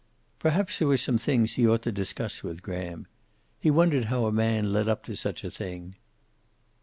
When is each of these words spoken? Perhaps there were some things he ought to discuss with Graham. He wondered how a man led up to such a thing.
Perhaps 0.39 0.79
there 0.79 0.87
were 0.87 0.97
some 0.97 1.19
things 1.19 1.53
he 1.53 1.67
ought 1.67 1.83
to 1.83 1.91
discuss 1.91 2.41
with 2.41 2.63
Graham. 2.63 3.05
He 3.59 3.69
wondered 3.69 4.05
how 4.05 4.25
a 4.25 4.31
man 4.31 4.73
led 4.73 4.89
up 4.89 5.03
to 5.05 5.15
such 5.15 5.43
a 5.43 5.51
thing. 5.51 5.93